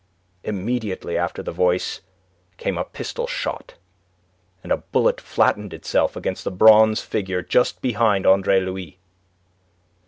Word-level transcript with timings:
Immediately 0.43 1.15
after 1.15 1.43
the 1.43 1.51
voice 1.51 2.01
came 2.57 2.75
a 2.75 2.83
pistol 2.83 3.27
shot, 3.27 3.75
and 4.63 4.71
a 4.71 4.77
bullet 4.77 5.21
flattened 5.21 5.75
itself 5.75 6.15
against 6.15 6.43
the 6.43 6.49
bronze 6.49 7.01
figure 7.01 7.43
just 7.43 7.83
behind 7.83 8.25
Andre 8.25 8.61
Louis. 8.61 8.97